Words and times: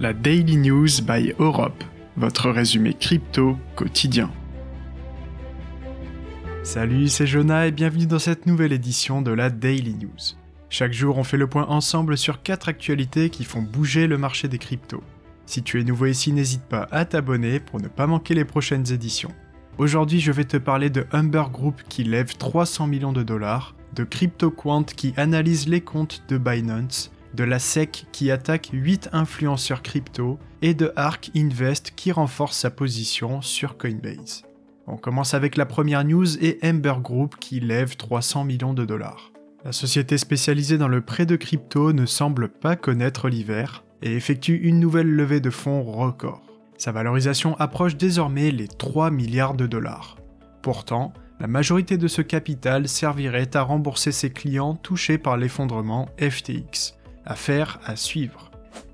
la 0.00 0.12
Daily 0.12 0.56
News 0.56 1.02
by 1.02 1.34
Europe, 1.40 1.82
votre 2.16 2.50
résumé 2.50 2.94
crypto 2.94 3.58
quotidien. 3.74 4.30
Salut, 6.62 7.08
c'est 7.08 7.26
Jonah 7.26 7.66
et 7.66 7.72
bienvenue 7.72 8.06
dans 8.06 8.20
cette 8.20 8.46
nouvelle 8.46 8.72
édition 8.72 9.22
de 9.22 9.32
la 9.32 9.50
Daily 9.50 9.94
News. 9.94 10.36
Chaque 10.70 10.92
jour, 10.92 11.18
on 11.18 11.24
fait 11.24 11.36
le 11.36 11.48
point 11.48 11.66
ensemble 11.66 12.16
sur 12.16 12.42
4 12.42 12.68
actualités 12.68 13.28
qui 13.28 13.42
font 13.42 13.60
bouger 13.60 14.06
le 14.06 14.18
marché 14.18 14.46
des 14.46 14.58
cryptos. 14.58 15.02
Si 15.46 15.64
tu 15.64 15.80
es 15.80 15.84
nouveau 15.84 16.06
ici, 16.06 16.32
n'hésite 16.32 16.62
pas 16.62 16.86
à 16.92 17.04
t'abonner 17.04 17.58
pour 17.58 17.80
ne 17.80 17.88
pas 17.88 18.06
manquer 18.06 18.34
les 18.34 18.44
prochaines 18.44 18.92
éditions. 18.92 19.32
Aujourd'hui, 19.78 20.20
je 20.20 20.30
vais 20.30 20.44
te 20.44 20.58
parler 20.58 20.90
de 20.90 21.06
Humber 21.10 21.50
Group 21.52 21.82
qui 21.88 22.04
lève 22.04 22.36
300 22.36 22.86
millions 22.86 23.12
de 23.12 23.24
dollars, 23.24 23.74
de 23.96 24.04
CryptoQuant 24.04 24.84
qui 24.84 25.12
analyse 25.16 25.66
les 25.66 25.80
comptes 25.80 26.22
de 26.28 26.38
Binance, 26.38 27.10
de 27.38 27.44
la 27.44 27.60
SEC 27.60 28.06
qui 28.10 28.32
attaque 28.32 28.70
8 28.72 29.10
influenceurs 29.12 29.82
crypto 29.82 30.40
et 30.60 30.74
de 30.74 30.92
Ark 30.96 31.30
Invest 31.36 31.92
qui 31.94 32.10
renforce 32.10 32.56
sa 32.56 32.70
position 32.70 33.40
sur 33.42 33.78
Coinbase. 33.78 34.42
On 34.88 34.96
commence 34.96 35.34
avec 35.34 35.56
la 35.56 35.64
première 35.64 36.04
news 36.04 36.36
et 36.44 36.58
Ember 36.64 36.96
Group 37.00 37.36
qui 37.38 37.60
lève 37.60 37.96
300 37.96 38.42
millions 38.42 38.74
de 38.74 38.84
dollars. 38.84 39.30
La 39.64 39.70
société 39.70 40.18
spécialisée 40.18 40.78
dans 40.78 40.88
le 40.88 41.00
prêt 41.00 41.26
de 41.26 41.36
crypto 41.36 41.92
ne 41.92 42.06
semble 42.06 42.48
pas 42.48 42.74
connaître 42.74 43.28
l'hiver 43.28 43.84
et 44.02 44.16
effectue 44.16 44.56
une 44.56 44.80
nouvelle 44.80 45.10
levée 45.10 45.40
de 45.40 45.50
fonds 45.50 45.84
record. 45.84 46.42
Sa 46.76 46.90
valorisation 46.90 47.56
approche 47.60 47.96
désormais 47.96 48.50
les 48.50 48.66
3 48.66 49.12
milliards 49.12 49.54
de 49.54 49.68
dollars. 49.68 50.16
Pourtant, 50.60 51.12
la 51.38 51.46
majorité 51.46 51.98
de 51.98 52.08
ce 52.08 52.22
capital 52.22 52.88
servirait 52.88 53.56
à 53.56 53.62
rembourser 53.62 54.10
ses 54.10 54.30
clients 54.30 54.74
touchés 54.74 55.18
par 55.18 55.36
l'effondrement 55.36 56.08
FTX. 56.18 56.97
Affaire 57.30 57.78
à 57.84 57.94
suivre. 57.94 58.50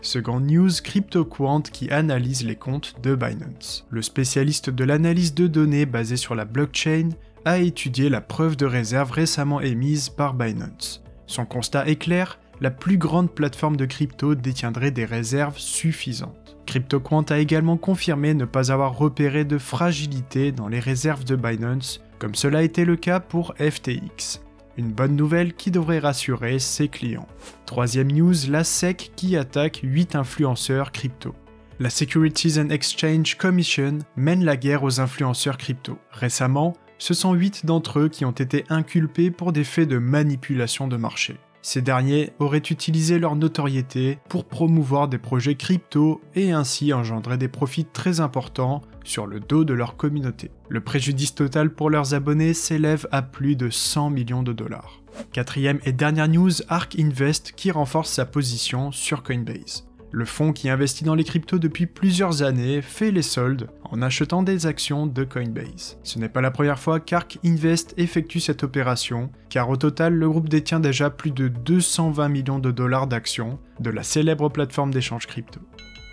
Second 0.00 0.40
news, 0.40 0.70
CryptoQuant 0.82 1.60
qui 1.60 1.90
analyse 1.92 2.44
les 2.44 2.56
comptes 2.56 2.96
de 3.00 3.14
Binance. 3.14 3.86
Le 3.88 4.02
spécialiste 4.02 4.68
de 4.68 4.82
l'analyse 4.82 5.32
de 5.32 5.46
données 5.46 5.86
basée 5.86 6.16
sur 6.16 6.34
la 6.34 6.44
blockchain 6.44 7.10
a 7.44 7.58
étudié 7.58 8.08
la 8.08 8.20
preuve 8.20 8.56
de 8.56 8.66
réserve 8.66 9.12
récemment 9.12 9.60
émise 9.60 10.08
par 10.08 10.34
Binance. 10.34 11.04
Son 11.28 11.44
constat 11.44 11.86
est 11.86 11.96
clair, 11.96 12.40
la 12.60 12.72
plus 12.72 12.98
grande 12.98 13.30
plateforme 13.30 13.76
de 13.76 13.86
crypto 13.86 14.34
détiendrait 14.34 14.90
des 14.90 15.04
réserves 15.04 15.58
suffisantes. 15.58 16.56
CryptoQuant 16.66 17.22
a 17.28 17.38
également 17.38 17.76
confirmé 17.76 18.34
ne 18.34 18.44
pas 18.44 18.72
avoir 18.72 18.98
repéré 18.98 19.44
de 19.44 19.56
fragilité 19.56 20.50
dans 20.50 20.66
les 20.66 20.80
réserves 20.80 21.24
de 21.24 21.36
Binance, 21.36 22.00
comme 22.18 22.34
cela 22.34 22.64
été 22.64 22.84
le 22.84 22.96
cas 22.96 23.20
pour 23.20 23.54
FTX. 23.54 24.40
Une 24.78 24.92
bonne 24.92 25.16
nouvelle 25.16 25.54
qui 25.54 25.70
devrait 25.70 26.00
rassurer 26.00 26.58
ses 26.58 26.88
clients. 26.88 27.28
Troisième 27.64 28.12
news, 28.12 28.34
la 28.48 28.62
SEC 28.62 29.10
qui 29.16 29.36
attaque 29.36 29.80
8 29.82 30.14
influenceurs 30.14 30.92
crypto. 30.92 31.34
La 31.78 31.88
Securities 31.88 32.60
and 32.60 32.68
Exchange 32.68 33.36
Commission 33.36 33.98
mène 34.16 34.44
la 34.44 34.56
guerre 34.56 34.82
aux 34.82 35.00
influenceurs 35.00 35.56
crypto. 35.56 35.98
Récemment, 36.10 36.74
ce 36.98 37.14
sont 37.14 37.32
8 37.32 37.64
d'entre 37.64 38.00
eux 38.00 38.08
qui 38.08 38.24
ont 38.26 38.32
été 38.32 38.64
inculpés 38.68 39.30
pour 39.30 39.52
des 39.52 39.64
faits 39.64 39.88
de 39.88 39.98
manipulation 39.98 40.88
de 40.88 40.96
marché. 40.96 41.36
Ces 41.66 41.82
derniers 41.82 42.30
auraient 42.38 42.58
utilisé 42.58 43.18
leur 43.18 43.34
notoriété 43.34 44.20
pour 44.28 44.44
promouvoir 44.44 45.08
des 45.08 45.18
projets 45.18 45.56
crypto 45.56 46.20
et 46.36 46.52
ainsi 46.52 46.92
engendrer 46.92 47.38
des 47.38 47.48
profits 47.48 47.84
très 47.84 48.20
importants 48.20 48.82
sur 49.02 49.26
le 49.26 49.40
dos 49.40 49.64
de 49.64 49.74
leur 49.74 49.96
communauté. 49.96 50.52
Le 50.68 50.80
préjudice 50.80 51.34
total 51.34 51.74
pour 51.74 51.90
leurs 51.90 52.14
abonnés 52.14 52.54
s'élève 52.54 53.08
à 53.10 53.20
plus 53.20 53.56
de 53.56 53.68
100 53.68 54.10
millions 54.10 54.44
de 54.44 54.52
dollars. 54.52 55.02
Quatrième 55.32 55.80
et 55.84 55.92
dernière 55.92 56.28
news, 56.28 56.52
Ark 56.68 56.94
Invest 57.00 57.50
qui 57.56 57.72
renforce 57.72 58.12
sa 58.12 58.26
position 58.26 58.92
sur 58.92 59.24
Coinbase. 59.24 59.88
Le 60.16 60.24
fonds 60.24 60.54
qui 60.54 60.70
investit 60.70 61.04
dans 61.04 61.14
les 61.14 61.24
cryptos 61.24 61.58
depuis 61.58 61.84
plusieurs 61.84 62.42
années 62.42 62.80
fait 62.80 63.10
les 63.10 63.20
soldes 63.20 63.68
en 63.84 64.00
achetant 64.00 64.42
des 64.42 64.64
actions 64.64 65.06
de 65.06 65.24
Coinbase. 65.24 65.98
Ce 66.04 66.18
n'est 66.18 66.30
pas 66.30 66.40
la 66.40 66.50
première 66.50 66.78
fois 66.78 67.00
qu'Ark 67.00 67.38
Invest 67.44 67.92
effectue 67.98 68.40
cette 68.40 68.62
opération, 68.62 69.30
car 69.50 69.68
au 69.68 69.76
total, 69.76 70.14
le 70.14 70.26
groupe 70.26 70.48
détient 70.48 70.80
déjà 70.80 71.10
plus 71.10 71.32
de 71.32 71.48
220 71.48 72.30
millions 72.30 72.58
de 72.58 72.70
dollars 72.70 73.08
d'actions 73.08 73.58
de 73.78 73.90
la 73.90 74.02
célèbre 74.02 74.48
plateforme 74.48 74.90
d'échange 74.90 75.26
crypto. 75.26 75.60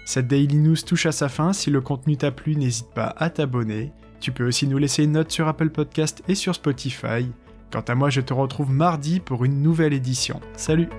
Cette 0.05 0.27
Daily 0.27 0.57
News 0.57 0.75
touche 0.85 1.05
à 1.05 1.13
sa 1.13 1.29
fin, 1.29 1.53
si 1.53 1.69
le 1.71 1.79
contenu 1.79 2.17
t'a 2.17 2.31
plu, 2.31 2.57
n'hésite 2.57 2.93
pas 2.93 3.15
à 3.17 3.29
t'abonner. 3.29 3.93
Tu 4.19 4.33
peux 4.33 4.45
aussi 4.45 4.67
nous 4.67 4.79
laisser 4.79 5.05
une 5.05 5.13
note 5.13 5.31
sur 5.31 5.47
Apple 5.47 5.69
Podcast 5.69 6.23
et 6.27 6.35
sur 6.35 6.55
Spotify. 6.55 7.31
Quant 7.71 7.85
à 7.87 7.95
moi, 7.95 8.09
je 8.09 8.19
te 8.19 8.33
retrouve 8.33 8.69
mardi 8.69 9.21
pour 9.21 9.45
une 9.45 9.61
nouvelle 9.61 9.93
édition. 9.93 10.41
Salut 10.57 10.89